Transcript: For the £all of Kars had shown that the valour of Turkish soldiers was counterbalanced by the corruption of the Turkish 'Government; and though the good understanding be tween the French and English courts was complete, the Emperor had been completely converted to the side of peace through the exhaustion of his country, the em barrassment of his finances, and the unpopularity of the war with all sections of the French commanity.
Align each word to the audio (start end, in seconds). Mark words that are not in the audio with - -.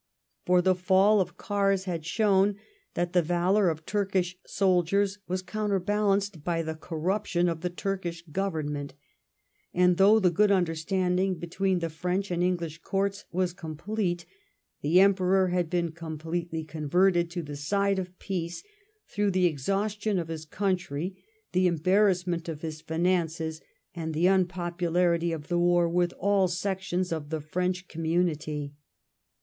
For 0.47 0.63
the 0.63 0.73
£all 0.73 1.21
of 1.21 1.37
Kars 1.37 1.83
had 1.83 2.07
shown 2.07 2.55
that 2.95 3.13
the 3.13 3.21
valour 3.21 3.69
of 3.69 3.85
Turkish 3.85 4.35
soldiers 4.47 5.19
was 5.27 5.43
counterbalanced 5.43 6.43
by 6.43 6.63
the 6.63 6.73
corruption 6.73 7.47
of 7.47 7.61
the 7.61 7.69
Turkish 7.69 8.23
'Government; 8.31 8.95
and 9.75 9.97
though 9.97 10.17
the 10.19 10.31
good 10.31 10.49
understanding 10.49 11.35
be 11.37 11.45
tween 11.45 11.77
the 11.77 11.89
French 11.91 12.31
and 12.31 12.41
English 12.41 12.79
courts 12.81 13.25
was 13.31 13.53
complete, 13.53 14.25
the 14.81 14.99
Emperor 14.99 15.49
had 15.49 15.69
been 15.69 15.91
completely 15.91 16.63
converted 16.63 17.29
to 17.29 17.43
the 17.43 17.55
side 17.55 17.99
of 17.99 18.17
peace 18.17 18.63
through 19.07 19.29
the 19.29 19.45
exhaustion 19.45 20.17
of 20.17 20.29
his 20.29 20.45
country, 20.45 21.23
the 21.51 21.67
em 21.67 21.77
barrassment 21.77 22.49
of 22.49 22.63
his 22.63 22.81
finances, 22.81 23.61
and 23.93 24.15
the 24.15 24.25
unpopularity 24.27 25.31
of 25.31 25.47
the 25.47 25.59
war 25.59 25.87
with 25.87 26.11
all 26.17 26.47
sections 26.47 27.11
of 27.11 27.29
the 27.29 27.39
French 27.39 27.87
commanity. 27.87 28.73